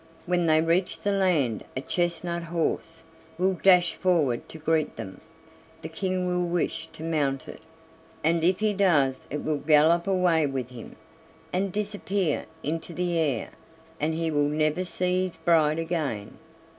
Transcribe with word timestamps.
When 0.25 0.47
they 0.47 0.61
reach 0.61 0.99
the 1.01 1.11
land 1.11 1.63
a 1.77 1.81
chestnut 1.81 2.41
horse 2.41 3.03
will 3.37 3.53
dash 3.53 3.93
forward 3.93 4.49
to 4.49 4.57
greet 4.57 4.95
them: 4.95 5.21
the 5.83 5.89
King 5.89 6.25
will 6.25 6.43
wish 6.47 6.89
to 6.93 7.03
mount 7.03 7.47
it, 7.47 7.61
and 8.23 8.43
if 8.43 8.61
he 8.61 8.73
does 8.73 9.27
it 9.29 9.43
will 9.45 9.57
gallop 9.59 10.07
away 10.07 10.47
with 10.47 10.71
him, 10.71 10.95
and 11.53 11.71
disappear 11.71 12.45
into 12.63 12.93
the 12.93 13.15
air, 13.19 13.49
and 13.99 14.15
he 14.15 14.31
will 14.31 14.49
never 14.49 14.85
see 14.85 15.21
his 15.27 15.37
bride 15.37 15.77
again." 15.77 16.39